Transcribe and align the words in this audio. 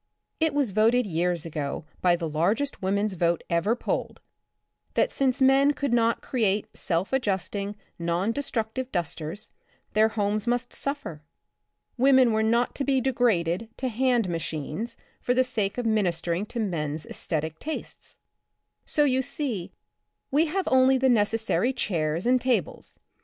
It 0.39 0.55
was 0.55 0.71
voted 0.71 1.05
years 1.05 1.45
ago 1.45 1.85
by 2.01 2.15
the 2.15 2.27
largest 2.27 2.81
womans' 2.81 3.13
vote 3.13 3.43
ever 3.51 3.75
polled, 3.75 4.19
that 4.95 5.11
since 5.11 5.43
men 5.43 5.73
could 5.73 5.93
not 5.93 6.23
create 6.23 6.65
self 6.75 7.13
adjusting, 7.13 7.75
non 7.99 8.31
destructive 8.31 8.91
dusters, 8.91 9.51
their 9.93 10.07
homes 10.07 10.47
must 10.47 10.73
suffer. 10.73 11.21
Women 11.99 12.33
were 12.33 12.41
not 12.41 12.73
to 12.77 12.83
be 12.83 12.99
degraded 12.99 13.69
to 13.77 13.89
hand 13.89 14.27
machines 14.27 14.97
for 15.19 15.35
the 15.35 15.43
sake 15.43 15.77
of 15.77 15.85
ministering 15.85 16.47
to 16.47 16.59
men's 16.59 17.05
aesthetic 17.05 17.59
tastes. 17.59 18.17
So 18.87 19.03
you 19.03 19.21
see 19.21 19.71
we 20.31 20.47
have 20.47 20.67
only 20.71 20.97
the 20.97 21.09
necessarj'^ 21.09 21.75
chairs 21.75 22.25
and 22.25 22.41
tables. 22.41 22.97